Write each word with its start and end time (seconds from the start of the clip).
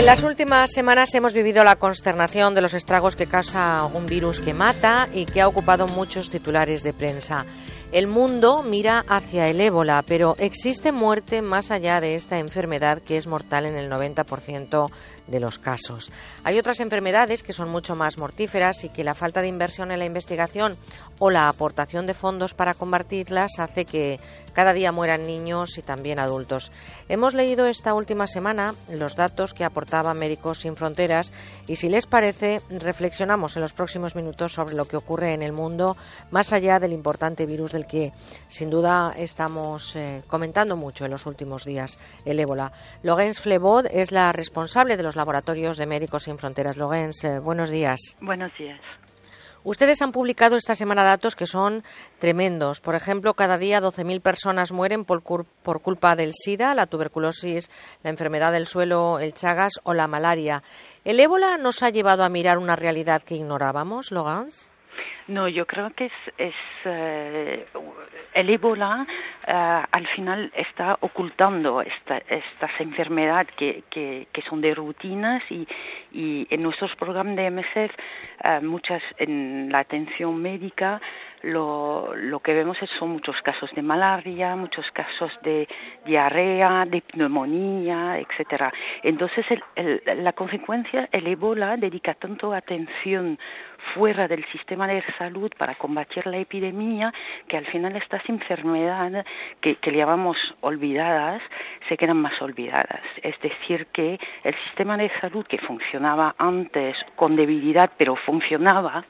En 0.00 0.06
las 0.06 0.22
últimas 0.22 0.70
semanas 0.72 1.14
hemos 1.14 1.34
vivido 1.34 1.62
la 1.62 1.76
consternación 1.76 2.54
de 2.54 2.62
los 2.62 2.72
estragos 2.72 3.16
que 3.16 3.26
causa 3.26 3.84
un 3.84 4.06
virus 4.06 4.40
que 4.40 4.54
mata 4.54 5.06
y 5.12 5.26
que 5.26 5.42
ha 5.42 5.46
ocupado 5.46 5.86
muchos 5.88 6.30
titulares 6.30 6.82
de 6.82 6.94
prensa. 6.94 7.44
El 7.92 8.06
mundo 8.06 8.62
mira 8.62 9.04
hacia 9.08 9.44
el 9.44 9.60
ébola, 9.60 10.02
pero 10.06 10.36
existe 10.38 10.90
muerte 10.90 11.42
más 11.42 11.70
allá 11.70 12.00
de 12.00 12.14
esta 12.14 12.38
enfermedad 12.38 13.02
que 13.02 13.18
es 13.18 13.26
mortal 13.26 13.66
en 13.66 13.76
el 13.76 13.90
90% 13.90 14.90
de 15.26 15.40
los 15.40 15.58
casos. 15.58 16.10
Hay 16.44 16.58
otras 16.58 16.80
enfermedades 16.80 17.42
que 17.42 17.52
son 17.52 17.68
mucho 17.68 17.94
más 17.94 18.16
mortíferas 18.16 18.84
y 18.84 18.88
que 18.88 19.04
la 19.04 19.14
falta 19.14 19.42
de 19.42 19.48
inversión 19.48 19.90
en 19.90 19.98
la 19.98 20.06
investigación 20.06 20.76
o 21.20 21.30
la 21.30 21.48
aportación 21.48 22.06
de 22.06 22.14
fondos 22.14 22.54
para 22.54 22.74
combatirlas 22.74 23.58
hace 23.58 23.84
que 23.84 24.18
cada 24.52 24.72
día 24.72 24.90
mueran 24.90 25.26
niños 25.26 25.78
y 25.78 25.82
también 25.82 26.18
adultos. 26.18 26.72
Hemos 27.08 27.34
leído 27.34 27.66
esta 27.66 27.94
última 27.94 28.26
semana 28.26 28.74
los 28.90 29.14
datos 29.14 29.54
que 29.54 29.64
aportaban 29.64 30.18
Médicos 30.18 30.60
Sin 30.60 30.76
Fronteras 30.76 31.32
y 31.68 31.76
si 31.76 31.88
les 31.88 32.06
parece 32.06 32.60
reflexionamos 32.68 33.56
en 33.56 33.62
los 33.62 33.74
próximos 33.74 34.16
minutos 34.16 34.54
sobre 34.54 34.74
lo 34.74 34.86
que 34.86 34.96
ocurre 34.96 35.34
en 35.34 35.42
el 35.42 35.52
mundo 35.52 35.96
más 36.30 36.52
allá 36.52 36.80
del 36.80 36.92
importante 36.92 37.46
virus 37.46 37.72
del 37.72 37.86
que 37.86 38.12
sin 38.48 38.70
duda 38.70 39.14
estamos 39.16 39.94
eh, 39.96 40.22
comentando 40.26 40.76
mucho 40.76 41.04
en 41.04 41.10
los 41.10 41.26
últimos 41.26 41.64
días, 41.64 41.98
el 42.24 42.40
ébola. 42.40 42.72
Lorenz 43.02 43.40
Flebod 43.40 43.86
es 43.90 44.10
la 44.10 44.32
responsable 44.32 44.96
de 44.96 45.02
los 45.02 45.16
laboratorios 45.16 45.76
de 45.76 45.86
Médicos 45.86 46.24
Sin 46.24 46.38
Fronteras. 46.38 46.76
Lorenz, 46.76 47.24
eh, 47.24 47.38
buenos 47.38 47.70
días. 47.70 48.16
Buenos 48.20 48.50
días. 48.58 48.80
Ustedes 49.62 50.00
han 50.00 50.12
publicado 50.12 50.56
esta 50.56 50.74
semana 50.74 51.04
datos 51.04 51.36
que 51.36 51.46
son 51.46 51.84
tremendos. 52.18 52.80
Por 52.80 52.94
ejemplo, 52.94 53.34
cada 53.34 53.58
día 53.58 53.80
12.000 53.80 54.22
personas 54.22 54.72
mueren 54.72 55.04
por, 55.04 55.22
por, 55.22 55.80
culpa 55.82 56.16
del 56.16 56.32
SIDA, 56.34 56.74
la 56.74 56.86
tuberculosis, 56.86 57.70
la 58.02 58.10
enfermedad 58.10 58.52
del 58.52 58.66
suelo, 58.66 59.18
el 59.18 59.34
Chagas 59.34 59.74
o 59.82 59.92
la 59.92 60.08
malaria. 60.08 60.62
¿El 61.04 61.20
ébola 61.20 61.58
nos 61.58 61.82
ha 61.82 61.90
llevado 61.90 62.24
a 62.24 62.30
mirar 62.30 62.56
una 62.56 62.76
realidad 62.76 63.22
que 63.22 63.36
ignorábamos, 63.36 64.10
Logans? 64.12 64.70
No, 65.30 65.46
yo 65.46 65.64
creo 65.64 65.90
que 65.90 66.06
es, 66.06 66.12
es 66.38 66.54
eh, 66.84 67.64
el 68.34 68.50
ébola 68.50 69.06
eh, 69.46 69.82
al 69.92 70.06
final 70.08 70.50
está 70.56 70.98
ocultando 71.02 71.82
esta, 71.82 72.18
estas 72.18 72.72
enfermedades 72.80 73.46
que, 73.56 74.26
son 74.48 74.60
de 74.60 74.74
rutinas 74.74 75.40
y, 75.48 75.68
y 76.10 76.48
en 76.50 76.60
nuestros 76.60 76.96
programas 76.96 77.36
de 77.36 77.48
MSF, 77.48 77.94
eh, 78.42 78.60
muchas 78.62 79.02
en 79.18 79.70
la 79.70 79.78
atención 79.78 80.36
médica, 80.42 81.00
lo, 81.42 82.14
lo 82.14 82.40
que 82.40 82.52
vemos 82.52 82.76
son 82.98 83.10
muchos 83.10 83.40
casos 83.42 83.70
de 83.74 83.82
malaria, 83.82 84.56
muchos 84.56 84.90
casos 84.90 85.32
de 85.42 85.68
diarrea, 86.04 86.84
de 86.86 87.02
neumonía, 87.14 88.18
etcétera. 88.18 88.72
Entonces, 89.02 89.46
el, 89.76 90.02
la 90.22 90.32
consecuencia, 90.32 91.08
el 91.12 91.26
ébola 91.26 91.76
dedica 91.76 92.14
tanto 92.14 92.52
atención 92.52 93.38
fuera 93.94 94.28
del 94.28 94.44
sistema 94.46 94.86
de 94.86 95.02
salud 95.18 95.50
para 95.56 95.74
combatir 95.74 96.26
la 96.26 96.38
epidemia 96.38 97.12
que 97.48 97.56
al 97.56 97.66
final 97.66 97.96
estas 97.96 98.26
enfermedades 98.28 99.24
que, 99.60 99.76
que 99.76 99.92
llamamos 99.92 100.36
olvidadas 100.60 101.42
se 101.88 101.96
quedan 101.96 102.18
más 102.18 102.40
olvidadas. 102.40 103.02
Es 103.22 103.38
decir, 103.40 103.86
que 103.92 104.18
el 104.44 104.54
sistema 104.66 104.96
de 104.96 105.10
salud 105.20 105.46
que 105.46 105.58
funcionaba 105.58 106.34
antes 106.38 106.96
con 107.16 107.36
debilidad 107.36 107.90
pero 107.96 108.16
funcionaba, 108.16 109.04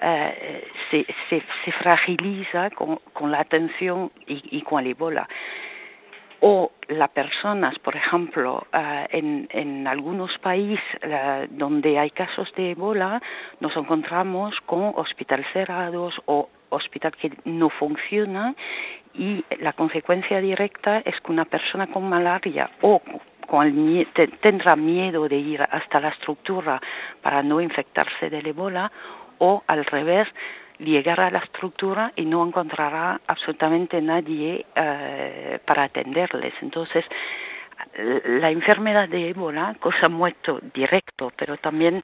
eh, 0.00 0.66
se, 0.90 1.06
se, 1.28 1.42
se, 1.64 1.72
fragiliza 1.72 2.70
con, 2.70 3.30
la 3.30 3.40
atención 3.40 4.10
y, 4.26 4.58
y, 4.58 4.62
con 4.62 4.80
el 4.80 4.88
ébola 4.88 5.28
o 6.44 6.72
las 6.88 7.10
personas, 7.10 7.78
por 7.78 7.94
ejemplo, 7.94 8.66
uh, 8.74 9.06
en, 9.10 9.46
en, 9.50 9.86
algunos 9.86 10.36
países 10.38 10.82
uh, 11.04 11.46
donde 11.50 12.00
hay 12.00 12.10
casos 12.10 12.52
de 12.56 12.72
ébola, 12.72 13.22
nos 13.60 13.76
encontramos 13.76 14.60
con 14.66 14.92
hospitales 14.96 15.46
cerrados 15.52 16.20
o 16.26 16.48
hospitales 16.70 17.16
que 17.20 17.30
no 17.44 17.70
funcionan 17.70 18.56
y 19.14 19.44
la 19.60 19.72
consecuencia 19.74 20.40
directa 20.40 20.98
es 21.04 21.20
que 21.20 21.30
una 21.30 21.44
persona 21.44 21.86
con 21.86 22.10
malaria 22.10 22.70
o 22.80 23.00
con 23.46 23.66
el, 23.66 24.08
tendrá 24.40 24.74
miedo 24.74 25.28
de 25.28 25.36
ir 25.36 25.60
hasta 25.70 26.00
la 26.00 26.08
estructura 26.08 26.80
para 27.22 27.44
no 27.44 27.60
infectarse 27.60 28.30
del 28.30 28.48
ébola 28.48 28.90
o 29.38 29.62
al 29.68 29.84
revés 29.84 30.26
llegará 30.84 31.26
a 31.26 31.30
la 31.30 31.38
estructura 31.38 32.12
y 32.16 32.24
no 32.24 32.46
encontrará 32.46 33.20
absolutamente 33.26 34.00
nadie 34.00 34.66
eh, 34.74 35.58
para 35.64 35.84
atenderles. 35.84 36.54
Entonces, 36.60 37.04
la 37.94 38.50
enfermedad 38.50 39.08
de 39.08 39.30
ébola, 39.30 39.76
cosa 39.80 40.08
muerto 40.08 40.60
directo, 40.74 41.32
pero 41.36 41.56
también 41.56 42.02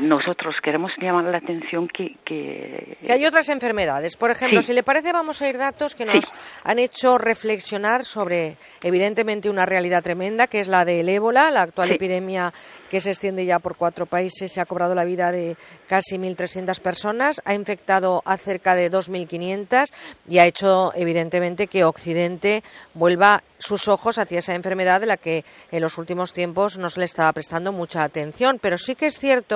nosotros 0.00 0.54
queremos 0.62 0.92
llamar 1.00 1.24
la 1.24 1.38
atención 1.38 1.88
que, 1.88 2.16
que... 2.24 2.96
que 3.04 3.12
hay 3.12 3.24
otras 3.26 3.48
enfermedades. 3.48 4.16
Por 4.16 4.30
ejemplo, 4.30 4.62
sí. 4.62 4.68
si 4.68 4.72
le 4.72 4.82
parece, 4.82 5.12
vamos 5.12 5.42
a 5.42 5.48
ir 5.48 5.58
datos 5.58 5.94
que 5.94 6.04
nos 6.04 6.24
sí. 6.24 6.32
han 6.64 6.78
hecho 6.78 7.18
reflexionar 7.18 8.04
sobre, 8.04 8.56
evidentemente, 8.82 9.50
una 9.50 9.66
realidad 9.66 10.02
tremenda, 10.02 10.46
que 10.46 10.60
es 10.60 10.68
la 10.68 10.84
del 10.84 11.08
ébola, 11.08 11.50
la 11.50 11.62
actual 11.62 11.88
sí. 11.88 11.94
epidemia 11.96 12.52
que 12.88 13.00
se 13.00 13.10
extiende 13.10 13.44
ya 13.44 13.58
por 13.58 13.76
cuatro 13.76 14.06
países, 14.06 14.52
se 14.52 14.60
ha 14.60 14.66
cobrado 14.66 14.94
la 14.94 15.04
vida 15.04 15.30
de 15.30 15.56
casi 15.86 16.16
1.300 16.16 16.80
personas, 16.80 17.40
ha 17.44 17.54
infectado 17.54 18.22
a 18.24 18.36
cerca 18.36 18.74
de 18.74 18.90
2.500 18.90 19.92
y 20.28 20.38
ha 20.38 20.46
hecho, 20.46 20.92
evidentemente, 20.94 21.66
que 21.66 21.84
Occidente 21.84 22.62
vuelva 22.94 23.42
sus 23.58 23.88
ojos 23.88 24.18
hacia 24.18 24.38
esa 24.38 24.54
enfermedad 24.54 25.00
de 25.00 25.06
la 25.06 25.18
que 25.18 25.44
en 25.70 25.82
los 25.82 25.98
últimos 25.98 26.32
tiempos 26.32 26.78
no 26.78 26.88
se 26.88 27.00
le 27.00 27.04
estaba 27.04 27.32
prestando 27.32 27.72
mucha 27.72 28.02
atención. 28.02 28.58
Pero 28.60 28.78
sí 28.78 28.94
que 28.94 29.06
es 29.06 29.18
cierto 29.18 29.49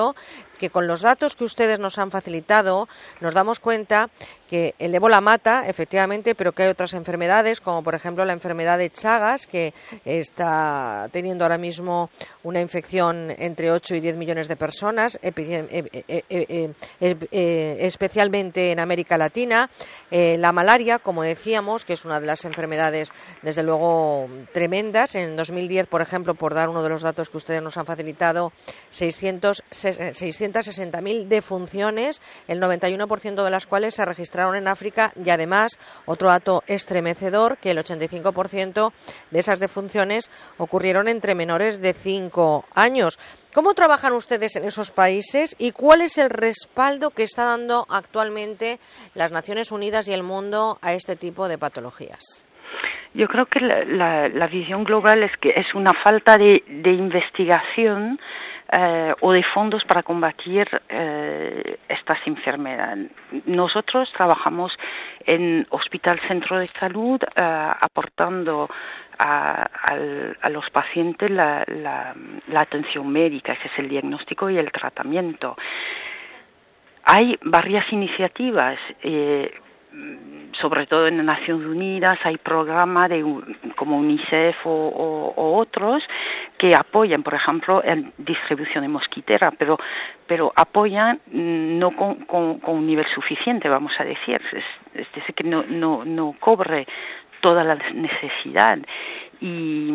que 0.58 0.70
con 0.70 0.86
los 0.86 1.00
datos 1.00 1.36
que 1.36 1.44
ustedes 1.44 1.78
nos 1.78 1.98
han 1.98 2.10
facilitado 2.10 2.88
nos 3.20 3.34
damos 3.34 3.60
cuenta 3.60 4.10
que 4.48 4.74
el 4.78 4.94
ébola 4.94 5.20
mata, 5.20 5.66
efectivamente, 5.66 6.34
pero 6.34 6.52
que 6.52 6.62
hay 6.64 6.68
otras 6.68 6.94
enfermedades, 6.94 7.60
como 7.60 7.82
por 7.82 7.94
ejemplo 7.94 8.24
la 8.24 8.32
enfermedad 8.32 8.78
de 8.78 8.90
Chagas, 8.90 9.46
que 9.46 9.74
está 10.04 11.08
teniendo 11.12 11.44
ahora 11.44 11.58
mismo 11.58 12.10
una 12.42 12.60
infección 12.60 13.32
entre 13.36 13.72
8 13.72 13.96
y 13.96 14.00
10 14.00 14.16
millones 14.16 14.48
de 14.48 14.56
personas, 14.56 15.18
especialmente 17.00 18.72
en 18.72 18.80
América 18.80 19.16
Latina. 19.16 19.70
Eh, 20.10 20.36
la 20.38 20.52
malaria, 20.52 20.98
como 20.98 21.22
decíamos, 21.22 21.84
que 21.84 21.94
es 21.94 22.04
una 22.04 22.20
de 22.20 22.26
las 22.26 22.44
enfermedades, 22.44 23.10
desde 23.42 23.62
luego, 23.62 24.28
tremendas. 24.52 25.14
En 25.14 25.36
2010, 25.36 25.86
por 25.86 26.02
ejemplo, 26.02 26.34
por 26.34 26.54
dar 26.54 26.68
uno 26.68 26.82
de 26.82 26.90
los 26.90 27.02
datos 27.02 27.30
que 27.30 27.38
ustedes 27.38 27.62
nos 27.62 27.76
han 27.76 27.86
facilitado, 27.86 28.52
600, 28.90 29.64
660.000 29.84 31.28
defunciones, 31.28 32.20
el 32.48 32.60
91% 32.60 33.44
de 33.44 33.50
las 33.50 33.66
cuales 33.66 33.94
se 33.94 34.04
registraron 34.04 34.56
en 34.56 34.68
África 34.68 35.12
y 35.22 35.30
además 35.30 35.78
otro 36.06 36.28
dato 36.28 36.62
estremecedor 36.66 37.58
que 37.58 37.70
el 37.70 37.78
85% 37.78 38.92
de 39.30 39.38
esas 39.38 39.60
defunciones 39.60 40.30
ocurrieron 40.58 41.08
entre 41.08 41.34
menores 41.34 41.80
de 41.80 41.92
5 41.92 42.64
años. 42.74 43.18
¿Cómo 43.54 43.74
trabajan 43.74 44.14
ustedes 44.14 44.56
en 44.56 44.64
esos 44.64 44.90
países 44.90 45.54
y 45.58 45.70
cuál 45.70 46.00
es 46.00 46.18
el 46.18 46.28
respaldo 46.28 47.10
que 47.10 47.22
está 47.22 47.44
dando 47.44 47.86
actualmente 47.88 48.80
las 49.14 49.30
Naciones 49.30 49.70
Unidas 49.70 50.08
y 50.08 50.12
el 50.12 50.24
mundo 50.24 50.78
a 50.82 50.92
este 50.92 51.14
tipo 51.14 51.46
de 51.46 51.56
patologías? 51.56 52.44
Yo 53.14 53.28
creo 53.28 53.46
que 53.46 53.60
la, 53.60 54.48
visión 54.48 54.82
global 54.82 55.22
es 55.22 55.30
que 55.36 55.50
es 55.50 55.72
una 55.72 55.92
falta 56.02 56.36
de 56.36 56.62
investigación 56.66 58.18
eh, 58.76 59.14
o 59.20 59.32
de 59.32 59.44
fondos 59.54 59.84
para 59.84 60.02
combatir 60.02 60.68
eh, 60.88 61.78
estas 61.88 62.18
enfermedades. 62.26 63.08
Nosotros 63.46 64.12
trabajamos 64.12 64.76
en 65.24 65.64
Hospital 65.70 66.18
Centro 66.18 66.58
de 66.58 66.66
Salud 66.66 67.20
eh, 67.22 67.70
aportando 67.80 68.68
a, 69.16 69.62
a, 70.40 70.48
los 70.50 70.68
pacientes 70.70 71.30
la, 71.30 71.64
la, 71.68 72.14
la 72.48 72.60
atención 72.62 73.08
médica, 73.12 73.54
que 73.54 73.68
es 73.68 73.78
el 73.78 73.88
diagnóstico 73.88 74.50
y 74.50 74.58
el 74.58 74.72
tratamiento. 74.72 75.56
Hay 77.04 77.38
varias 77.42 77.92
iniciativas. 77.92 78.78
Eh, 79.04 79.52
sobre 80.60 80.86
todo 80.86 81.08
en 81.08 81.24
Naciones 81.24 81.66
Unidas 81.66 82.18
hay 82.24 82.36
programas 82.38 83.10
de 83.10 83.24
como 83.76 83.98
UNICEF 83.98 84.56
o, 84.64 85.34
otros 85.36 86.02
que 86.58 86.74
apoyan, 86.74 87.22
por 87.22 87.34
ejemplo, 87.34 87.82
en 87.84 88.12
distribución 88.18 88.82
de 88.82 88.88
mosquitera, 88.88 89.50
pero 89.52 89.78
pero 90.26 90.52
apoyan 90.56 91.20
no 91.26 91.90
con, 91.96 92.24
con, 92.24 92.60
un 92.64 92.86
nivel 92.86 93.06
suficiente, 93.14 93.68
vamos 93.68 93.92
a 93.98 94.04
decir, 94.04 94.40
es, 94.52 94.64
es 94.94 95.12
decir, 95.12 95.34
que 95.34 95.44
no, 95.44 95.64
no, 95.64 96.04
no 96.04 96.34
cobre 96.40 96.86
toda 97.40 97.62
la 97.62 97.74
necesidad. 97.92 98.78
Y, 99.40 99.90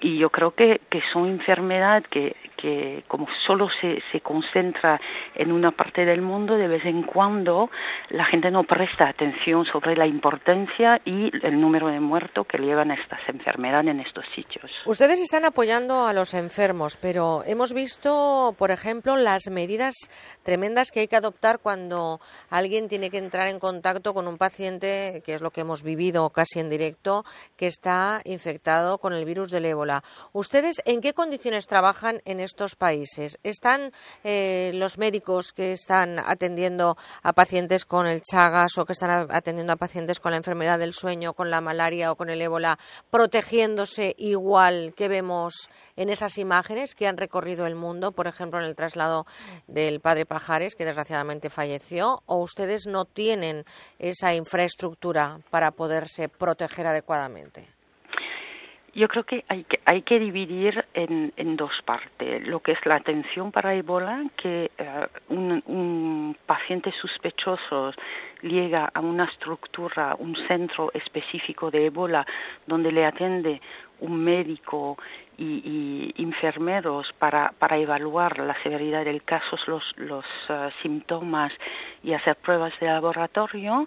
y 0.00 0.16
yo 0.16 0.30
creo 0.30 0.52
que, 0.52 0.80
que 0.88 1.02
son 1.12 1.28
enfermedades 1.28 2.06
que, 2.08 2.34
que 2.62 3.02
como 3.08 3.26
solo 3.44 3.68
se, 3.80 4.00
se 4.12 4.20
concentra 4.20 5.00
en 5.34 5.50
una 5.50 5.72
parte 5.72 6.04
del 6.04 6.22
mundo, 6.22 6.54
de 6.54 6.68
vez 6.68 6.84
en 6.84 7.02
cuando 7.02 7.70
la 8.10 8.24
gente 8.26 8.52
no 8.52 8.62
presta 8.62 9.08
atención 9.08 9.66
sobre 9.66 9.96
la 9.96 10.06
importancia 10.06 11.00
y 11.04 11.30
el 11.44 11.60
número 11.60 11.88
de 11.88 11.98
muertos 11.98 12.46
que 12.46 12.58
llevan 12.58 12.92
estas 12.92 13.20
enfermedades 13.28 13.90
en 13.90 14.00
estos 14.00 14.24
sitios. 14.34 14.70
Ustedes 14.86 15.20
están 15.20 15.44
apoyando 15.44 16.06
a 16.06 16.12
los 16.12 16.34
enfermos, 16.34 16.96
pero 16.96 17.42
hemos 17.46 17.72
visto, 17.72 18.54
por 18.56 18.70
ejemplo, 18.70 19.16
las 19.16 19.50
medidas 19.50 19.94
tremendas 20.44 20.90
que 20.92 21.00
hay 21.00 21.08
que 21.08 21.16
adoptar 21.16 21.58
cuando 21.58 22.20
alguien 22.50 22.88
tiene 22.88 23.10
que 23.10 23.18
entrar 23.18 23.48
en 23.48 23.58
contacto 23.58 24.14
con 24.14 24.28
un 24.28 24.38
paciente, 24.38 25.22
que 25.24 25.34
es 25.34 25.42
lo 25.42 25.50
que 25.50 25.62
hemos 25.62 25.82
vivido 25.82 26.30
casi 26.30 26.60
en 26.60 26.70
directo, 26.70 27.24
que 27.56 27.66
está 27.66 28.20
infectado 28.24 28.98
con 28.98 29.14
el 29.14 29.24
virus 29.24 29.50
del 29.50 29.64
ébola. 29.64 30.04
¿Ustedes 30.32 30.80
en 30.84 31.00
qué 31.00 31.12
condiciones 31.12 31.66
trabajan 31.66 32.20
en 32.24 32.38
estos 32.38 32.51
países? 32.76 33.38
¿Están 33.42 33.92
eh, 34.24 34.70
los 34.74 34.98
médicos 34.98 35.52
que 35.52 35.72
están 35.72 36.18
atendiendo 36.18 36.96
a 37.22 37.32
pacientes 37.32 37.84
con 37.84 38.06
el 38.06 38.22
Chagas 38.22 38.78
o 38.78 38.84
que 38.84 38.92
están 38.92 39.28
atendiendo 39.30 39.72
a 39.72 39.76
pacientes 39.76 40.20
con 40.20 40.32
la 40.32 40.38
enfermedad 40.38 40.78
del 40.78 40.92
sueño, 40.92 41.34
con 41.34 41.50
la 41.50 41.60
malaria 41.60 42.12
o 42.12 42.16
con 42.16 42.30
el 42.30 42.40
ébola, 42.40 42.78
protegiéndose 43.10 44.14
igual 44.18 44.94
que 44.96 45.08
vemos 45.08 45.68
en 45.96 46.08
esas 46.08 46.38
imágenes 46.38 46.94
que 46.94 47.06
han 47.06 47.16
recorrido 47.16 47.66
el 47.66 47.74
mundo, 47.74 48.12
por 48.12 48.26
ejemplo, 48.26 48.60
en 48.60 48.66
el 48.66 48.76
traslado 48.76 49.26
del 49.66 50.00
padre 50.00 50.26
Pajares, 50.26 50.74
que 50.74 50.84
desgraciadamente 50.84 51.50
falleció, 51.50 52.22
o 52.26 52.38
ustedes 52.38 52.86
no 52.86 53.04
tienen 53.04 53.64
esa 53.98 54.34
infraestructura 54.34 55.38
para 55.50 55.70
poderse 55.72 56.28
proteger 56.28 56.86
adecuadamente? 56.86 57.66
Yo 58.94 59.08
creo 59.08 59.24
que 59.24 59.44
hay 59.48 59.64
que, 59.64 59.80
hay 59.86 60.02
que 60.02 60.18
dividir 60.18 60.81
en, 60.94 61.32
en 61.36 61.56
dos 61.56 61.72
partes. 61.84 62.46
Lo 62.46 62.60
que 62.60 62.72
es 62.72 62.86
la 62.86 62.96
atención 62.96 63.52
para 63.52 63.74
Ebola, 63.74 64.24
que 64.36 64.70
eh, 64.76 65.06
un, 65.28 65.62
un 65.66 66.36
paciente 66.46 66.92
sospechoso 66.92 67.92
llega 68.42 68.90
a 68.92 69.00
una 69.00 69.24
estructura, 69.24 70.16
un 70.18 70.36
centro 70.48 70.90
específico 70.94 71.70
de 71.70 71.86
Ebola, 71.86 72.26
donde 72.66 72.92
le 72.92 73.04
atiende 73.06 73.60
un 74.00 74.22
médico 74.22 74.98
y, 75.42 76.12
y 76.16 76.22
enfermeros 76.22 77.12
para, 77.18 77.52
para, 77.58 77.76
evaluar 77.76 78.38
la 78.38 78.54
severidad 78.62 79.04
del 79.04 79.22
caso, 79.24 79.56
los, 79.66 79.82
los 79.96 80.24
uh, 80.48 80.70
síntomas 80.82 81.52
y 82.02 82.12
hacer 82.12 82.36
pruebas 82.36 82.72
de 82.80 82.86
laboratorio. 82.86 83.86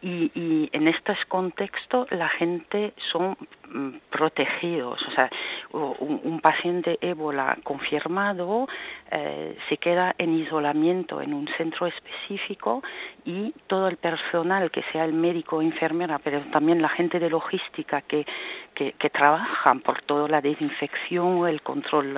Y, 0.00 0.68
en 0.72 0.88
este 0.88 1.14
contexto 1.28 2.06
la 2.10 2.28
gente 2.28 2.92
son 3.10 3.36
mm, 3.68 3.90
protegidos. 4.10 5.00
O 5.08 5.10
sea, 5.12 5.30
un, 5.72 6.20
un 6.24 6.40
paciente 6.40 6.98
ébola 7.00 7.56
confirmado 7.62 8.66
eh, 9.10 9.56
se 9.68 9.76
queda 9.76 10.14
en 10.18 10.34
isolamiento 10.34 11.20
en 11.20 11.34
un 11.34 11.46
centro 11.56 11.86
específico 11.86 12.82
y 13.24 13.54
todo 13.66 13.86
el 13.86 13.96
personal, 13.96 14.70
que 14.70 14.82
sea 14.90 15.04
el 15.04 15.12
médico 15.12 15.56
o 15.56 15.62
enfermera, 15.62 16.18
pero 16.18 16.40
también 16.50 16.82
la 16.82 16.88
gente 16.88 17.20
de 17.20 17.30
logística 17.30 18.00
que, 18.02 18.26
que, 18.74 18.92
que 18.92 19.10
trabajan 19.10 19.80
por 19.80 20.02
toda 20.02 20.28
la 20.28 20.40
desinfección, 20.40 21.46
el 21.48 21.62
control 21.62 22.14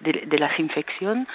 de, 0.00 0.12
de 0.26 0.38
la 0.38 0.50
infección, 0.58 1.26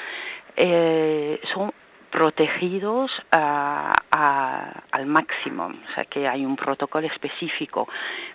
eh, 0.55 1.39
son 1.53 1.71
protegidos 2.09 3.11
a, 3.31 3.93
a, 4.11 4.83
al 4.91 5.05
máximo, 5.05 5.65
o 5.67 5.93
sea 5.93 6.05
que 6.05 6.27
hay 6.27 6.45
un 6.45 6.55
protocolo 6.55 7.05
específico, 7.07 7.87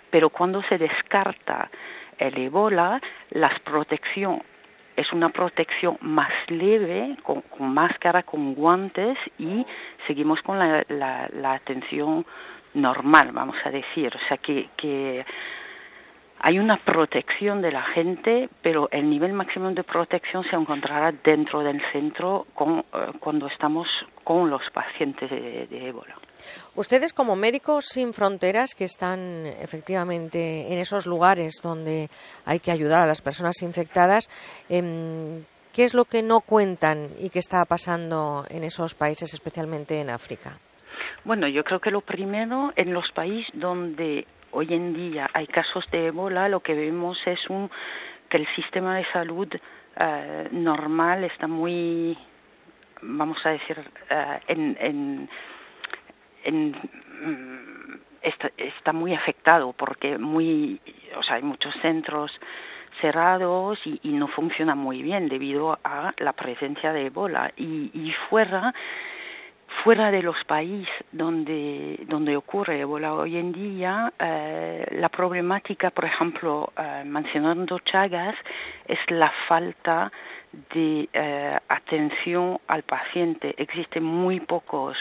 pero 0.09 0.29
cuando 0.29 0.61
se 0.63 0.77
descarta 0.77 1.69
el 2.17 2.37
ébola, 2.37 3.01
la 3.31 3.51
protección 3.63 4.41
es 4.95 5.11
una 5.11 5.29
protección 5.29 5.97
más 6.01 6.31
leve, 6.47 7.17
con, 7.23 7.41
con, 7.41 7.73
máscara, 7.73 8.23
con 8.23 8.53
guantes 8.53 9.17
y 9.39 9.65
seguimos 10.05 10.41
con 10.43 10.59
la, 10.59 10.85
la, 10.87 11.27
la 11.33 11.53
atención 11.53 12.25
normal, 12.75 13.31
vamos 13.31 13.57
a 13.65 13.71
decir, 13.71 14.13
o 14.15 14.27
sea 14.27 14.37
que, 14.37 14.69
que 14.77 15.25
hay 16.45 16.59
una 16.59 16.75
protección 16.75 17.61
de 17.61 17.71
la 17.71 17.83
gente, 17.93 18.49
pero 18.61 18.89
el 18.91 19.09
nivel 19.09 19.31
máximo 19.31 19.71
de 19.71 19.81
protección 19.81 20.43
se 20.43 20.57
encontrará 20.57 21.13
dentro 21.23 21.61
del 21.63 21.81
centro 21.93 22.45
con, 22.53 22.79
uh, 22.79 22.83
cuando 23.21 23.47
estamos 23.47 23.87
con 24.25 24.49
los 24.49 24.61
pacientes 24.73 25.29
de, 25.29 25.67
de, 25.67 25.87
ébola. 25.87 26.17
Ustedes 26.75 27.13
como 27.13 27.37
médicos 27.37 27.85
sin 27.85 28.11
fronteras 28.11 28.75
que 28.75 28.83
están 28.83 29.45
efectivamente 29.57 30.73
en 30.73 30.79
esos 30.79 31.05
lugares 31.05 31.61
donde 31.63 32.09
hay 32.43 32.59
que 32.59 32.71
ayudar 32.71 33.01
a 33.03 33.07
las 33.07 33.21
personas 33.21 33.61
infectadas, 33.61 34.29
eh, 34.67 35.43
¿qué 35.71 35.85
es 35.85 35.93
lo 35.93 36.03
que 36.03 36.23
no 36.23 36.41
cuentan 36.41 37.11
y 37.17 37.29
qué 37.29 37.39
está 37.39 37.63
pasando 37.63 38.43
en 38.49 38.65
esos 38.65 38.95
países, 38.95 39.33
especialmente 39.33 40.01
en 40.01 40.09
África? 40.09 40.59
Bueno, 41.23 41.47
yo 41.47 41.63
creo 41.63 41.79
que 41.79 41.89
lo 41.89 42.01
primero 42.01 42.73
en 42.75 42.93
los 42.93 43.09
países 43.13 43.49
donde 43.53 44.27
hoy 44.53 44.73
en 44.73 44.93
día 44.93 45.29
hay 45.33 45.47
casos 45.47 45.85
de 45.91 46.07
ébola, 46.07 46.47
lo 46.47 46.61
que 46.61 46.73
vemos 46.73 47.19
es 47.25 47.49
un, 47.49 47.69
que 48.29 48.37
el 48.37 48.47
sistema 48.55 48.97
de 48.97 49.05
salud 49.11 49.47
uh, 49.53 50.55
normal 50.55 51.23
está 51.25 51.47
muy, 51.47 52.17
vamos 53.01 53.43
a 53.45 53.49
decir, 53.49 53.77
uh, 53.79 54.39
en, 54.47 55.29
en, 56.45 56.71
mm, 56.71 57.95
está, 58.21 58.51
está, 58.57 58.93
muy 58.93 59.13
afectado 59.13 59.73
porque 59.73 60.17
muy, 60.17 60.79
o 61.17 61.23
sea, 61.23 61.35
hay 61.35 61.43
muchos 61.43 61.73
centros 61.81 62.31
cerrados 63.01 63.79
y, 63.85 63.99
y 64.03 64.09
no 64.09 64.27
funciona 64.27 64.75
muy 64.75 65.01
bien 65.01 65.27
debido 65.27 65.79
a 65.83 66.13
la 66.17 66.33
presencia 66.33 66.93
de 66.93 67.07
ébola. 67.07 67.51
Y, 67.57 67.89
y 67.93 68.13
fuera 68.29 68.73
fuera 69.83 70.11
de 70.11 70.21
los 70.21 70.35
países 70.45 70.89
donde, 71.11 71.99
donde 72.07 72.35
ocurre 72.35 72.79
ébola 72.79 73.13
hoy 73.13 73.37
en 73.37 73.51
día, 73.51 74.11
eh, 74.19 74.85
la 74.91 75.09
problemática, 75.09 75.89
por 75.89 76.05
ejemplo, 76.05 76.71
eh, 76.77 77.03
mencionando 77.05 77.79
Chagas, 77.79 78.35
es 78.87 78.99
la 79.09 79.31
falta 79.47 80.11
de 80.73 81.09
eh, 81.11 81.57
atención 81.67 82.59
al 82.67 82.83
paciente. 82.83 83.55
Existen 83.57 84.03
muy 84.03 84.39
pocos 84.39 84.95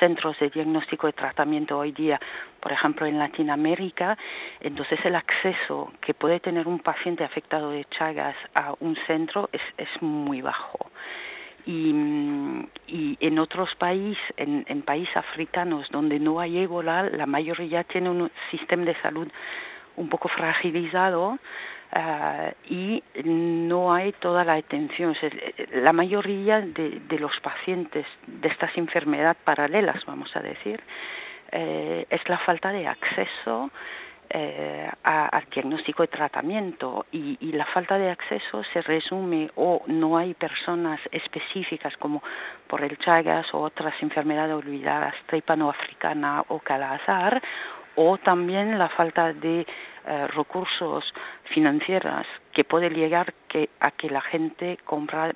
centros 0.00 0.38
de 0.38 0.48
diagnóstico 0.48 1.08
y 1.08 1.12
tratamiento 1.12 1.78
hoy 1.78 1.92
día, 1.92 2.18
por 2.60 2.72
ejemplo, 2.72 3.06
en 3.06 3.18
Latinoamérica. 3.18 4.16
Entonces, 4.60 4.98
el 5.04 5.16
acceso 5.16 5.92
que 6.00 6.14
puede 6.14 6.40
tener 6.40 6.66
un 6.66 6.78
paciente 6.78 7.24
afectado 7.24 7.70
de 7.70 7.84
Chagas 7.86 8.36
a 8.54 8.74
un 8.80 8.96
centro 9.06 9.50
es, 9.52 9.62
es 9.76 9.88
muy 10.00 10.40
bajo 10.40 10.90
y, 11.66 11.94
y 12.86 13.16
en 13.20 13.38
otros 13.38 13.74
países, 13.76 14.22
en, 14.36 14.64
en 14.68 14.82
países 14.82 15.16
africanos 15.16 15.88
donde 15.90 16.18
no 16.18 16.40
hay 16.40 16.58
ébola, 16.58 17.04
la 17.04 17.26
mayoría 17.26 17.84
tiene 17.84 18.10
un 18.10 18.30
sistema 18.50 18.84
de 18.84 18.94
salud 19.00 19.28
un 19.96 20.08
poco 20.08 20.28
fragilizado 20.28 21.38
uh, 21.92 22.52
y 22.68 23.02
no 23.24 23.94
hay 23.94 24.12
toda 24.12 24.44
la 24.44 24.54
atención. 24.54 25.16
La 25.72 25.92
mayoría 25.92 26.60
de, 26.60 27.00
de, 27.08 27.18
los 27.18 27.38
pacientes 27.40 28.06
de 28.26 28.48
estas 28.48 28.76
enfermedades 28.76 29.36
paralelas, 29.44 30.04
vamos 30.04 30.34
a 30.36 30.40
decir, 30.40 30.80
eh, 31.52 32.06
es 32.10 32.28
la 32.28 32.38
falta 32.38 32.70
de 32.70 32.86
acceso 32.86 33.70
eh, 34.30 34.90
a, 35.02 35.26
al 35.26 35.44
diagnóstico 35.50 36.04
y 36.04 36.08
tratamiento. 36.08 37.06
Y, 37.12 37.36
y, 37.40 37.52
la 37.52 37.66
falta 37.66 37.98
de 37.98 38.10
acceso 38.10 38.62
se 38.72 38.82
resume 38.82 39.50
o 39.56 39.82
no 39.86 40.16
hay 40.16 40.34
personas 40.34 41.00
específicas 41.12 41.96
como 41.98 42.22
por 42.66 42.82
el 42.82 42.96
Chagas 42.98 43.52
o 43.54 43.60
otras 43.60 43.94
enfermedades 44.02 44.54
olvidadas, 44.54 45.14
tripanoafricana 45.26 46.44
o 46.48 46.58
calazar 46.58 47.42
o 47.96 48.18
también 48.18 48.78
la 48.78 48.88
falta 48.88 49.32
de 49.32 49.60
eh, 50.06 50.26
recursos 50.28 51.04
financieros 51.44 52.26
que 52.54 52.64
puede 52.64 52.88
llegar 52.88 53.34
que, 53.48 53.68
a 53.80 53.90
que 53.90 54.08
la 54.08 54.22
gente 54.22 54.78
compra 54.84 55.32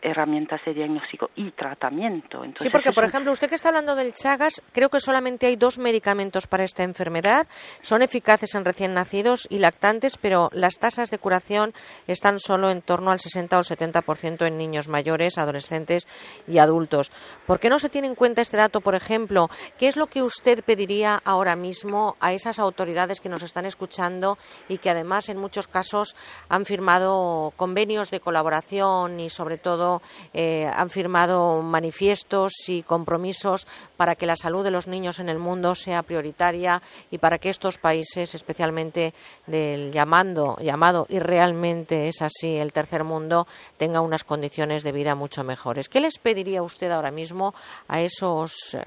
herramientas 0.00 0.60
de 0.64 0.74
diagnóstico 0.74 1.30
y 1.34 1.50
tratamiento. 1.50 2.44
Entonces, 2.44 2.62
sí, 2.62 2.70
porque, 2.70 2.92
por 2.92 3.04
un... 3.04 3.10
ejemplo, 3.10 3.32
usted 3.32 3.48
que 3.48 3.56
está 3.56 3.68
hablando 3.68 3.94
del 3.96 4.12
Chagas, 4.14 4.62
creo 4.72 4.88
que 4.88 5.00
solamente 5.00 5.46
hay 5.46 5.56
dos 5.56 5.78
medicamentos 5.78 6.46
para 6.46 6.64
esta 6.64 6.84
enfermedad. 6.84 7.46
Son 7.82 8.02
eficaces 8.02 8.54
en 8.54 8.64
recién 8.64 8.94
nacidos 8.94 9.46
y 9.50 9.58
lactantes, 9.58 10.18
pero 10.18 10.48
las 10.52 10.78
tasas 10.78 11.10
de 11.10 11.18
curación 11.18 11.72
están 12.06 12.38
solo 12.38 12.70
en 12.70 12.82
torno 12.82 13.10
al 13.10 13.20
60 13.20 13.58
o 13.58 13.62
70% 13.62 14.46
en 14.46 14.56
niños 14.56 14.88
mayores, 14.88 15.38
adolescentes 15.38 16.06
y 16.46 16.58
adultos. 16.58 17.10
¿Por 17.46 17.58
qué 17.60 17.68
no 17.68 17.78
se 17.78 17.88
tiene 17.88 18.06
en 18.06 18.14
cuenta 18.14 18.42
este 18.42 18.56
dato, 18.56 18.80
por 18.80 18.94
ejemplo? 18.94 19.48
¿Qué 19.78 19.88
es 19.88 19.96
lo 19.96 20.06
que 20.06 20.22
usted 20.22 20.64
pediría 20.64 21.20
ahora 21.24 21.56
mismo 21.56 22.16
a 22.20 22.32
esas 22.32 22.58
autoridades 22.58 23.20
que 23.20 23.28
nos 23.28 23.42
están 23.42 23.66
escuchando 23.66 24.38
y 24.68 24.78
que 24.78 24.90
además 24.90 25.28
en 25.28 25.38
muchos 25.38 25.66
casos 25.66 26.14
han 26.48 26.64
firmado 26.64 27.52
convenios 27.56 28.10
de 28.10 28.20
colaboración 28.20 29.20
y, 29.20 29.30
sobre 29.30 29.58
todo, 29.58 30.02
eh, 30.32 30.66
han 30.66 30.90
firmado 30.90 31.62
manifiestos 31.62 32.52
y 32.68 32.82
compromisos 32.82 33.66
para 33.96 34.14
que 34.14 34.26
la 34.26 34.36
salud 34.36 34.64
de 34.64 34.70
los 34.70 34.86
niños 34.86 35.18
en 35.18 35.28
el 35.28 35.38
mundo 35.38 35.74
sea 35.74 36.02
prioritaria 36.02 36.82
y 37.10 37.18
para 37.18 37.38
que 37.38 37.48
estos 37.48 37.78
países, 37.78 38.34
especialmente 38.34 39.14
del 39.46 39.92
llamando, 39.92 40.56
llamado 40.60 41.06
y 41.08 41.18
realmente 41.18 42.08
es 42.08 42.22
así 42.22 42.56
el 42.56 42.72
tercer 42.72 43.04
mundo, 43.04 43.46
tengan 43.76 44.02
unas 44.02 44.24
condiciones 44.24 44.82
de 44.82 44.92
vida 44.92 45.14
mucho 45.14 45.44
mejores. 45.44 45.88
¿Qué 45.88 46.00
les 46.00 46.18
pediría 46.18 46.62
usted 46.62 46.90
ahora 46.90 47.10
mismo 47.10 47.54
a 47.88 48.00
esos, 48.00 48.74
eh, 48.74 48.80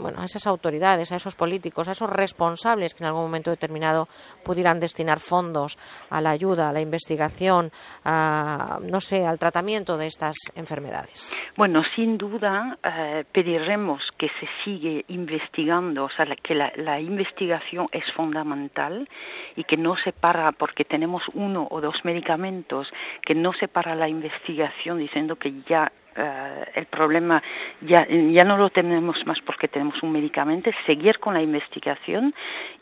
bueno, 0.00 0.20
a 0.20 0.24
esas 0.24 0.46
autoridades, 0.46 1.12
a 1.12 1.16
esos 1.16 1.34
políticos, 1.34 1.88
a 1.88 1.92
esos 1.92 2.10
responsables 2.10 2.94
que 2.94 3.04
en 3.04 3.08
algún 3.08 3.22
momento 3.22 3.50
determinado 3.50 4.08
pudieran 4.42 4.80
destinar 4.80 5.20
fondos 5.20 5.78
a 6.10 6.20
la 6.20 6.30
ayuda, 6.30 6.68
a 6.68 6.72
la 6.72 6.80
investigación, 6.88 7.70
no 8.04 9.00
sé, 9.00 9.26
al 9.26 9.38
tratamiento 9.38 9.96
de 9.96 10.06
estas 10.06 10.36
enfermedades? 10.54 11.34
Bueno, 11.56 11.82
sin 11.94 12.18
duda 12.18 12.78
eh, 12.82 13.24
pediremos 13.32 14.02
que 14.16 14.28
se 14.40 14.48
siga 14.64 15.02
investigando, 15.08 16.04
o 16.04 16.10
sea, 16.10 16.26
que 16.42 16.54
la 16.54 17.00
investigación 17.00 17.86
es 17.92 18.04
fundamental 18.12 19.08
y 19.56 19.64
que 19.64 19.76
no 19.76 19.96
se 19.96 20.12
para 20.12 20.52
porque 20.52 20.84
tenemos 20.84 21.22
uno 21.34 21.66
o 21.70 21.80
dos 21.80 21.96
medicamentos, 22.04 22.88
que 23.24 23.34
no 23.34 23.52
se 23.52 23.68
para 23.68 23.94
la 23.94 24.08
investigación 24.08 24.98
diciendo 24.98 25.36
que 25.36 25.52
ya 25.68 25.92
eh, 26.18 26.64
el 26.74 26.86
problema 26.86 27.40
ya, 27.80 28.06
ya 28.08 28.44
no 28.44 28.56
lo 28.56 28.70
tenemos 28.70 29.24
más 29.24 29.40
porque 29.42 29.68
tenemos 29.68 30.02
un 30.02 30.10
medicamento, 30.10 30.70
seguir 30.84 31.18
con 31.20 31.34
la 31.34 31.42
investigación 31.42 32.34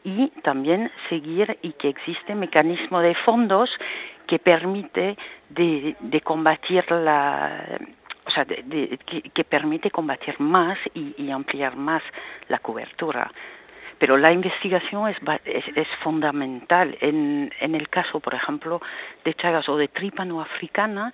y 0.04 0.28
también 0.42 0.90
seguir 1.10 1.58
y 1.60 1.72
que 1.72 1.90
existe 1.90 2.34
mecanismo 2.34 3.00
de 3.00 3.14
fondos 3.14 3.70
que 4.26 4.38
permite 4.38 5.16
de, 5.50 5.96
de 6.00 6.20
combatir 6.22 6.90
la 6.90 7.78
o 8.26 8.30
sea, 8.30 8.44
de, 8.44 8.98
que, 9.06 9.22
que, 9.22 9.44
permite 9.44 9.90
combatir 9.90 10.34
más 10.40 10.78
y, 10.94 11.14
y 11.16 11.30
ampliar 11.30 11.76
más 11.76 12.02
la 12.48 12.58
cobertura 12.58 13.30
pero 13.98 14.16
la 14.16 14.32
investigación 14.32 15.08
es, 15.08 15.16
es, 15.44 15.64
es 15.74 15.88
fundamental. 16.02 16.96
En, 17.00 17.50
en, 17.60 17.74
el 17.74 17.88
caso, 17.88 18.20
por 18.20 18.34
ejemplo, 18.34 18.80
de 19.24 19.34
Chagas 19.34 19.68
o 19.68 19.76
de 19.76 19.88
trípano 19.88 20.40
africana, 20.40 21.12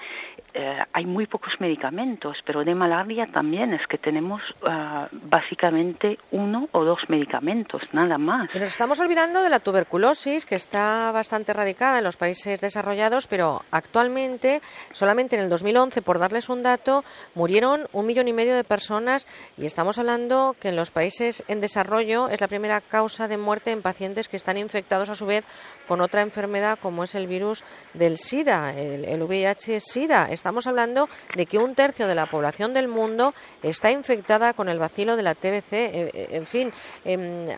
eh, 0.55 0.79
hay 0.93 1.07
muy 1.07 1.27
pocos 1.27 1.55
medicamentos, 1.61 2.37
pero 2.45 2.63
de 2.63 2.75
malaria 2.75 3.27
también 3.27 3.73
es 3.73 3.87
que 3.87 3.97
tenemos 3.97 4.43
uh, 4.63 5.07
básicamente 5.11 6.19
uno 6.31 6.69
o 6.73 6.85
dos 6.85 7.01
medicamentos, 7.09 7.83
nada 7.93 8.19
más. 8.19 8.51
Nos 8.55 8.65
estamos 8.65 9.01
olvidando 9.01 9.43
de 9.43 9.49
la 9.49 9.61
tuberculosis, 9.61 10.45
que 10.45 10.57
está 10.57 11.11
bastante 11.11 11.55
radicada 11.55 11.99
en 11.99 12.05
los 12.05 12.19
países 12.19 12.61
desarrollados, 12.61 13.27
pero 13.29 13.63
actualmente, 13.71 14.61
solamente 14.93 15.37
en 15.37 15.43
el 15.43 15.49
2011, 15.49 16.03
por 16.03 16.19
darles 16.19 16.51
un 16.51 16.63
dato, 16.63 17.03
murieron 17.35 17.87
un 17.93 18.07
millón 18.07 18.29
y 18.29 18.35
medio 18.35 18.55
de 18.55 18.65
personas 18.65 19.27
y 19.57 19.65
estamos 19.65 19.99
hablando 19.99 20.55
que 20.61 20.69
en 20.69 20.77
los 20.77 20.91
países 20.91 21.45
en 21.49 21.61
desarrollo 21.61 22.29
es 22.29 22.43
la 22.43 22.49
primera 22.49 22.72
causa 22.81 23.29
de 23.29 23.37
muerte 23.37 23.71
en 23.71 23.83
pacientes 23.83 24.29
que 24.29 24.37
están 24.37 24.57
infectados 24.57 25.11
a 25.11 25.15
su 25.15 25.27
vez 25.27 25.45
con 25.87 26.01
otra 26.01 26.23
enfermedad 26.23 26.79
como 26.81 27.05
es 27.05 27.15
el 27.15 27.27
virus 27.27 27.65
del 27.95 28.19
SIDA, 28.19 28.75
el, 28.75 29.05
el 29.05 29.23
VIH-SIDA. 29.23 30.31
Estamos 30.31 30.67
hablando 30.67 31.09
de 31.37 31.47
que 31.47 31.59
un 31.59 31.75
tercio 31.75 32.07
de 32.07 32.15
la 32.15 32.27
población 32.27 32.73
del 32.73 32.89
mundo 32.89 33.35
está 33.63 33.91
infectada 33.91 34.55
con 34.55 34.69
el 34.69 34.79
vacilo 34.79 35.17
de 35.17 35.23
la 35.23 35.35
TBC. 35.35 35.73
Eh, 35.73 36.11
eh, 36.15 36.29
en 36.33 36.47
fin, 36.47 36.73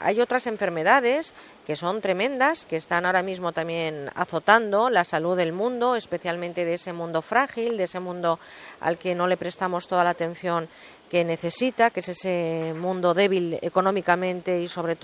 hay 0.01 0.21
otras 0.21 0.47
enfermedades 0.47 1.35
que 1.67 1.77
son 1.77 2.01
tremendas, 2.01 2.67
que 2.67 2.77
están 2.77 3.07
ahora 3.07 3.23
mismo 3.23 3.53
también 3.53 4.11
azotando 4.15 4.91
la 4.91 5.05
salud 5.05 5.37
del 5.37 5.53
mundo, 5.53 5.97
especialmente 5.97 6.65
de 6.65 6.75
ese 6.75 6.93
mundo 6.93 7.23
frágil, 7.23 7.77
de 7.77 7.85
ese 7.85 8.01
mundo 8.01 8.39
al 8.81 8.99
que 8.99 9.15
no 9.15 9.27
le 9.27 9.37
prestamos 9.37 9.87
toda 9.89 10.05
la 10.05 10.11
atención 10.11 10.69
que 11.09 11.25
necesita, 11.25 11.91
que 11.91 12.01
es 12.01 12.09
ese 12.09 12.75
mundo 12.75 13.15
débil 13.15 13.59
económicamente 13.63 14.61
y 14.61 14.69
sobre 14.69 14.97
todo 14.97 15.04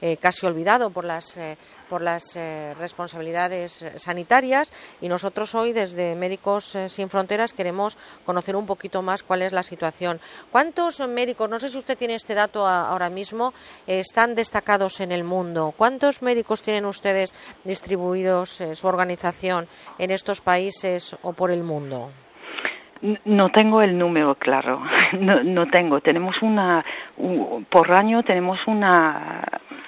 eh, 0.00 0.16
casi 0.16 0.46
olvidado 0.46 0.90
por 0.90 1.04
las, 1.04 1.36
eh, 1.36 1.56
por 1.88 2.02
las 2.02 2.36
eh, 2.36 2.74
responsabilidades 2.74 3.84
sanitarias. 3.96 4.72
Y 5.00 5.08
nosotros 5.08 5.54
hoy, 5.54 5.72
desde 5.72 6.14
Médicos 6.14 6.76
Sin 6.86 7.08
Fronteras, 7.08 7.52
queremos 7.52 7.96
conocer 8.24 8.56
un 8.56 8.66
poquito 8.66 9.02
más 9.02 9.22
cuál 9.22 9.42
es 9.42 9.52
la 9.52 9.62
situación. 9.62 10.20
¿Cuántos 10.50 11.00
médicos, 11.00 11.48
no 11.48 11.58
sé 11.58 11.68
si 11.68 11.78
usted 11.78 11.96
tiene 11.96 12.14
este 12.14 12.34
dato 12.34 12.66
ahora 12.66 13.10
mismo, 13.10 13.52
están 13.86 14.34
destacados 14.34 15.00
en 15.00 15.12
el 15.12 15.24
mundo? 15.24 15.74
¿Cuántos 15.76 16.22
médicos 16.22 16.62
tienen 16.62 16.84
ustedes 16.84 17.32
distribuidos, 17.64 18.62
su 18.72 18.86
organización, 18.86 19.68
en 19.98 20.10
estos 20.10 20.40
países 20.40 21.16
o 21.22 21.32
por 21.32 21.50
el 21.50 21.62
mundo? 21.62 22.10
No 23.24 23.48
tengo 23.48 23.80
el 23.80 23.96
número 23.96 24.34
claro, 24.34 24.82
no, 25.18 25.42
no 25.42 25.66
tengo. 25.68 26.00
Tenemos 26.00 26.40
una, 26.42 26.84
un, 27.16 27.64
por 27.70 27.90
año 27.92 28.22
tenemos 28.22 28.58
una, 28.66 29.42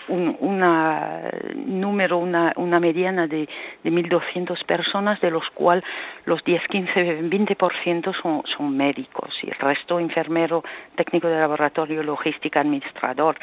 un 0.08 0.34
una 0.40 1.30
número, 1.54 2.16
una, 2.16 2.54
una 2.56 2.80
mediana 2.80 3.26
de, 3.26 3.48
de 3.84 3.90
1.200 3.90 4.64
personas, 4.64 5.20
de 5.20 5.30
los 5.30 5.48
cuales 5.50 5.84
los 6.24 6.42
10, 6.44 6.62
15, 6.68 7.22
20% 7.24 8.14
son, 8.22 8.42
son 8.56 8.76
médicos 8.76 9.34
y 9.42 9.50
el 9.50 9.56
resto 9.56 10.00
enfermero, 10.00 10.64
técnico 10.94 11.28
de 11.28 11.38
laboratorio, 11.38 12.02
logística, 12.02 12.60
administrador. 12.60 13.36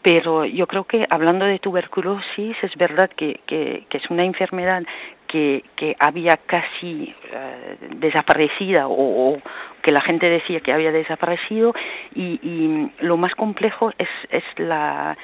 Pero 0.00 0.46
yo 0.46 0.66
creo 0.66 0.84
que 0.84 1.06
hablando 1.10 1.44
de 1.44 1.58
tuberculosis, 1.58 2.56
es 2.62 2.74
verdad 2.76 3.10
que, 3.10 3.40
que, 3.46 3.84
que 3.90 3.98
es 3.98 4.10
una 4.10 4.24
enfermedad 4.24 4.82
que, 5.30 5.62
que 5.76 5.94
había 5.98 6.36
casi 6.46 7.14
uh, 7.32 7.98
desaparecida 7.98 8.88
o, 8.88 9.34
o, 9.34 9.42
que 9.82 9.92
la 9.92 10.00
gente 10.00 10.28
decía 10.28 10.60
que 10.60 10.72
había 10.72 10.90
desaparecido 10.90 11.72
y, 12.14 12.40
y 12.42 12.90
lo 13.04 13.16
más 13.16 13.34
complejo 13.34 13.92
es, 13.96 14.08
es 14.30 14.44
la 14.56 15.16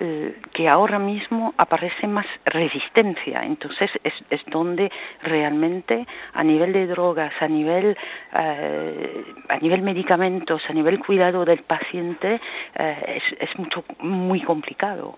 eh, 0.00 0.34
que 0.52 0.68
ahora 0.68 0.98
mismo 0.98 1.54
aparece 1.56 2.06
más 2.06 2.26
resistencia. 2.44 3.44
Entonces 3.44 3.90
es, 4.02 4.12
es 4.28 4.44
donde 4.46 4.90
realmente 5.22 6.06
a 6.32 6.44
nivel 6.44 6.72
de 6.72 6.86
drogas, 6.86 7.32
a 7.40 7.48
nivel, 7.48 7.96
eh, 8.34 9.24
a 9.48 9.58
nivel 9.58 9.82
medicamentos, 9.82 10.62
a 10.68 10.72
nivel 10.72 10.98
cuidado 10.98 11.44
del 11.44 11.62
paciente, 11.62 12.40
eh, 12.74 13.20
es, 13.22 13.48
es 13.48 13.58
mucho, 13.58 13.84
muy 14.00 14.42
complicado. 14.42 15.16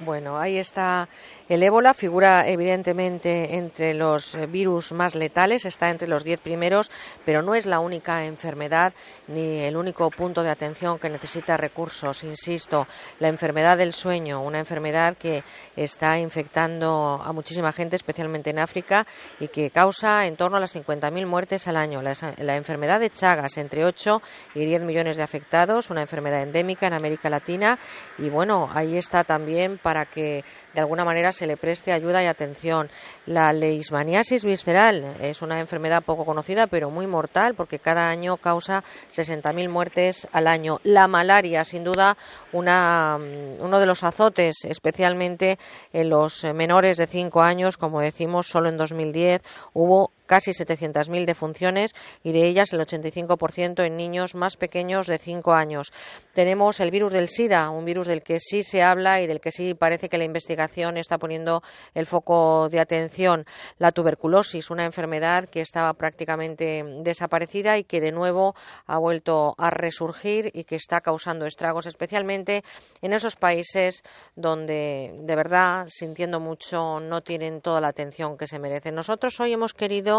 Bueno, 0.00 0.36
ahí 0.36 0.58
está 0.58 1.08
el 1.48 1.62
ébola, 1.62 1.94
figura 1.94 2.48
evidentemente 2.48 3.56
entre 3.56 3.94
los 3.94 4.36
virus 4.50 4.90
más 4.92 5.14
letales, 5.14 5.64
está 5.66 5.88
entre 5.88 6.08
los 6.08 6.24
diez 6.24 6.40
primeros, 6.40 6.90
pero 7.24 7.42
no 7.42 7.54
es 7.54 7.64
la 7.64 7.78
única 7.78 8.24
enfermedad 8.24 8.92
ni 9.28 9.60
el 9.60 9.76
único 9.76 10.10
punto 10.10 10.42
de 10.42 10.50
atención 10.50 10.98
que 10.98 11.08
necesita 11.08 11.56
recursos. 11.56 12.24
Insisto, 12.24 12.88
la 13.20 13.28
enfermedad 13.28 13.78
del 13.78 13.92
sueño, 13.92 14.42
una 14.42 14.58
enfermedad 14.58 15.16
que 15.16 15.44
está 15.76 16.18
infectando 16.18 17.20
a 17.22 17.32
muchísima 17.32 17.72
gente, 17.72 17.94
especialmente 17.94 18.50
en 18.50 18.58
África, 18.58 19.06
y 19.38 19.46
que 19.46 19.70
causa 19.70 20.26
en 20.26 20.34
torno 20.34 20.56
a 20.56 20.60
las 20.60 20.74
50.000 20.74 21.24
muertes 21.24 21.68
al 21.68 21.76
año. 21.76 22.02
La, 22.02 22.14
la 22.38 22.56
enfermedad 22.56 22.98
de 22.98 23.10
Chagas, 23.10 23.58
entre 23.58 23.84
8 23.84 24.20
y 24.56 24.64
10 24.64 24.82
millones 24.82 25.16
de 25.16 25.22
afectados, 25.22 25.90
una 25.90 26.02
enfermedad 26.02 26.42
endémica 26.42 26.88
en 26.88 26.94
América 26.94 27.30
Latina, 27.30 27.78
y 28.18 28.28
bueno, 28.28 28.68
ahí 28.72 28.96
está 28.96 29.22
también 29.22 29.78
para 29.84 30.06
que 30.06 30.42
de 30.72 30.80
alguna 30.80 31.04
manera 31.04 31.30
se 31.30 31.46
le 31.46 31.58
preste 31.58 31.92
ayuda 31.92 32.22
y 32.22 32.26
atención. 32.26 32.90
La 33.26 33.52
leishmaniasis 33.52 34.42
visceral 34.42 35.16
es 35.20 35.42
una 35.42 35.60
enfermedad 35.60 36.02
poco 36.02 36.24
conocida 36.24 36.66
pero 36.66 36.88
muy 36.90 37.06
mortal 37.06 37.54
porque 37.54 37.78
cada 37.78 38.08
año 38.08 38.38
causa 38.38 38.82
60.000 39.12 39.68
muertes 39.68 40.26
al 40.32 40.46
año. 40.46 40.80
La 40.84 41.06
malaria, 41.06 41.64
sin 41.64 41.84
duda, 41.84 42.16
una, 42.52 43.18
uno 43.60 43.78
de 43.78 43.86
los 43.86 44.02
azotes, 44.02 44.64
especialmente 44.64 45.58
en 45.92 46.08
los 46.08 46.44
menores 46.54 46.96
de 46.96 47.06
5 47.06 47.42
años, 47.42 47.76
como 47.76 48.00
decimos, 48.00 48.46
solo 48.46 48.70
en 48.70 48.78
2010 48.78 49.42
hubo 49.74 50.13
casi 50.26 50.52
700.000 50.52 51.24
defunciones 51.24 51.94
y 52.22 52.32
de 52.32 52.46
ellas 52.46 52.72
el 52.72 52.80
85% 52.80 53.84
en 53.84 53.96
niños 53.96 54.34
más 54.34 54.56
pequeños 54.56 55.06
de 55.06 55.18
5 55.18 55.52
años. 55.52 55.92
Tenemos 56.32 56.80
el 56.80 56.90
virus 56.90 57.12
del 57.12 57.28
SIDA, 57.28 57.70
un 57.70 57.84
virus 57.84 58.06
del 58.06 58.22
que 58.22 58.38
sí 58.40 58.62
se 58.62 58.82
habla 58.82 59.20
y 59.20 59.26
del 59.26 59.40
que 59.40 59.52
sí 59.52 59.74
parece 59.74 60.08
que 60.08 60.18
la 60.18 60.24
investigación 60.24 60.96
está 60.96 61.18
poniendo 61.18 61.62
el 61.94 62.06
foco 62.06 62.68
de 62.68 62.80
atención. 62.80 63.44
La 63.78 63.90
tuberculosis, 63.90 64.70
una 64.70 64.84
enfermedad 64.84 65.48
que 65.48 65.60
estaba 65.60 65.92
prácticamente 65.94 66.84
desaparecida 67.02 67.78
y 67.78 67.84
que 67.84 68.00
de 68.00 68.12
nuevo 68.12 68.54
ha 68.86 68.98
vuelto 68.98 69.54
a 69.58 69.70
resurgir 69.70 70.50
y 70.54 70.64
que 70.64 70.76
está 70.76 71.00
causando 71.00 71.46
estragos, 71.46 71.86
especialmente 71.86 72.62
en 73.02 73.12
esos 73.12 73.36
países 73.36 74.02
donde 74.34 75.12
de 75.14 75.36
verdad, 75.36 75.86
sintiendo 75.88 76.40
mucho, 76.40 77.00
no 77.00 77.22
tienen 77.22 77.60
toda 77.60 77.80
la 77.80 77.88
atención 77.88 78.36
que 78.36 78.46
se 78.46 78.58
merecen. 78.58 78.94
Nosotros 78.94 79.38
hoy 79.40 79.52
hemos 79.52 79.74
querido 79.74 80.13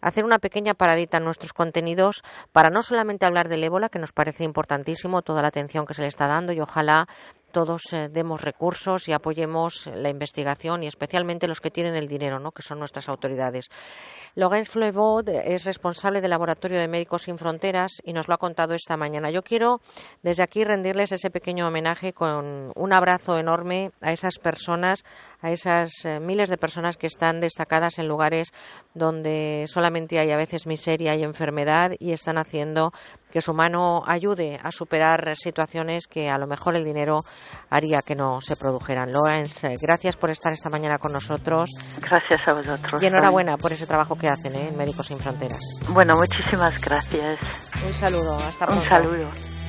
hacer 0.00 0.24
una 0.24 0.38
pequeña 0.38 0.74
paradita 0.74 1.16
en 1.16 1.24
nuestros 1.24 1.52
contenidos 1.52 2.22
para 2.52 2.70
no 2.70 2.82
solamente 2.82 3.26
hablar 3.26 3.48
del 3.48 3.64
ébola, 3.64 3.88
que 3.88 3.98
nos 3.98 4.12
parece 4.12 4.44
importantísimo, 4.44 5.22
toda 5.22 5.42
la 5.42 5.48
atención 5.48 5.86
que 5.86 5.94
se 5.94 6.02
le 6.02 6.08
está 6.08 6.26
dando 6.26 6.52
y 6.52 6.60
ojalá 6.60 7.08
todos 7.54 7.92
eh, 7.92 8.08
demos 8.10 8.40
recursos 8.40 9.08
y 9.08 9.12
apoyemos 9.12 9.86
la 9.94 10.10
investigación 10.10 10.82
y 10.82 10.88
especialmente 10.88 11.46
los 11.46 11.60
que 11.60 11.70
tienen 11.70 11.94
el 11.94 12.08
dinero, 12.08 12.40
¿no? 12.40 12.50
que 12.50 12.62
son 12.62 12.80
nuestras 12.80 13.08
autoridades. 13.08 13.70
Laurence 14.34 14.72
Flevaud 14.72 15.28
es 15.28 15.64
responsable 15.64 16.20
del 16.20 16.30
Laboratorio 16.30 16.80
de 16.80 16.88
Médicos 16.88 17.22
Sin 17.22 17.38
Fronteras 17.38 18.02
y 18.02 18.12
nos 18.12 18.26
lo 18.26 18.34
ha 18.34 18.38
contado 18.38 18.74
esta 18.74 18.96
mañana. 18.96 19.30
Yo 19.30 19.42
quiero 19.42 19.80
desde 20.24 20.42
aquí 20.42 20.64
rendirles 20.64 21.12
ese 21.12 21.30
pequeño 21.30 21.68
homenaje 21.68 22.12
con 22.12 22.72
un 22.74 22.92
abrazo 22.92 23.38
enorme 23.38 23.92
a 24.00 24.10
esas 24.10 24.40
personas, 24.40 25.04
a 25.40 25.52
esas 25.52 26.04
eh, 26.04 26.18
miles 26.18 26.48
de 26.48 26.58
personas 26.58 26.96
que 26.96 27.06
están 27.06 27.40
destacadas 27.40 28.00
en 28.00 28.08
lugares 28.08 28.48
donde 28.94 29.66
solamente 29.68 30.18
hay 30.18 30.32
a 30.32 30.36
veces 30.36 30.66
miseria 30.66 31.14
y 31.14 31.22
enfermedad 31.22 31.92
y 32.00 32.10
están 32.10 32.36
haciendo 32.36 32.90
que 33.34 33.42
su 33.42 33.52
mano 33.52 34.04
ayude 34.06 34.60
a 34.62 34.70
superar 34.70 35.34
situaciones 35.34 36.06
que 36.06 36.30
a 36.30 36.38
lo 36.38 36.46
mejor 36.46 36.76
el 36.76 36.84
dinero 36.84 37.18
haría 37.68 38.00
que 38.00 38.14
no 38.14 38.40
se 38.40 38.54
produjeran. 38.54 39.10
Lawrence, 39.10 39.66
eh, 39.66 39.74
gracias 39.82 40.16
por 40.16 40.30
estar 40.30 40.52
esta 40.52 40.70
mañana 40.70 40.98
con 40.98 41.12
nosotros. 41.12 41.68
Gracias 41.98 42.46
a 42.46 42.52
vosotros. 42.52 43.02
Y 43.02 43.06
enhorabuena 43.06 43.56
por 43.56 43.72
ese 43.72 43.88
trabajo 43.88 44.14
que 44.14 44.28
hacen 44.28 44.54
¿eh? 44.54 44.68
en 44.68 44.76
Médicos 44.76 45.08
Sin 45.08 45.18
Fronteras. 45.18 45.58
Bueno, 45.88 46.14
muchísimas 46.14 46.80
gracias. 46.80 47.72
Un 47.84 47.92
saludo, 47.92 48.36
hasta 48.36 48.66
pronto. 48.66 48.84
Un 48.84 48.88
saludo. 48.88 49.63